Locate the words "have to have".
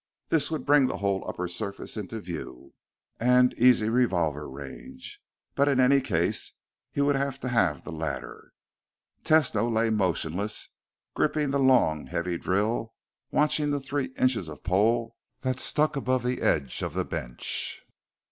7.15-7.83